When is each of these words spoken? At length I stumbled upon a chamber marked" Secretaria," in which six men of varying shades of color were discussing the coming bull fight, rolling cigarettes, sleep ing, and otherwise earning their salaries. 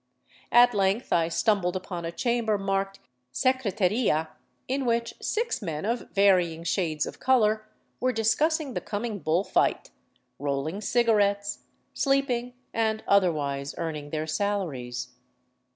At 0.51 0.73
length 0.73 1.13
I 1.13 1.27
stumbled 1.27 1.75
upon 1.75 2.05
a 2.05 2.11
chamber 2.11 2.57
marked" 2.57 2.97
Secretaria," 3.45 4.29
in 4.67 4.83
which 4.87 5.13
six 5.21 5.61
men 5.61 5.85
of 5.85 6.09
varying 6.09 6.63
shades 6.63 7.05
of 7.05 7.19
color 7.19 7.67
were 7.99 8.11
discussing 8.11 8.73
the 8.73 8.81
coming 8.81 9.19
bull 9.19 9.43
fight, 9.43 9.91
rolling 10.39 10.81
cigarettes, 10.81 11.59
sleep 11.93 12.31
ing, 12.31 12.55
and 12.73 13.03
otherwise 13.07 13.75
earning 13.77 14.09
their 14.09 14.25
salaries. 14.25 15.09